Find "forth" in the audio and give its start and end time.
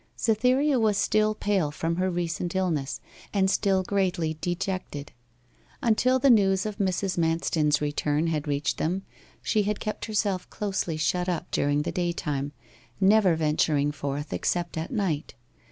13.91-14.33